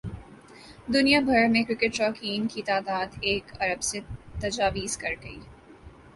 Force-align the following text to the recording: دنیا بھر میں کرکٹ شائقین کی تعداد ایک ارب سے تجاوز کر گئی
دنیا 0.93 1.19
بھر 1.19 1.47
میں 1.47 1.63
کرکٹ 1.63 1.93
شائقین 1.93 2.47
کی 2.47 2.61
تعداد 2.61 3.17
ایک 3.21 3.51
ارب 3.59 3.83
سے 3.83 3.99
تجاوز 4.41 4.97
کر 4.97 5.13
گئی 5.23 5.39